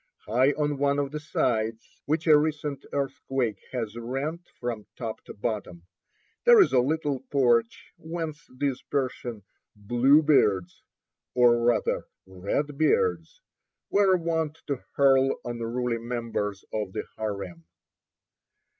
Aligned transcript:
High 0.25 0.53
on 0.53 0.79
one 0.79 0.97
of 0.97 1.11
the 1.11 1.19
sides, 1.19 2.01
which 2.05 2.25
a 2.25 2.35
recent 2.35 2.87
earthquake 2.91 3.59
has 3.71 3.95
rent 3.95 4.41
from 4.59 4.87
top 4.97 5.23
to 5.25 5.33
bottom, 5.35 5.83
there 6.43 6.59
is 6.59 6.73
a 6.73 6.79
little 6.79 7.19
porch 7.29 7.91
whence 7.99 8.47
these 8.57 8.81
Persian 8.81 9.43
"Bluebeards," 9.75 10.81
or 11.35 11.63
rather 11.63 12.05
Redbeards, 12.25 13.41
were 13.91 14.17
wont 14.17 14.57
to 14.65 14.83
hurl 14.95 15.37
unruly 15.45 15.99
members 15.99 16.65
of 16.73 16.93
the 16.93 17.03
harem. 17.15 17.65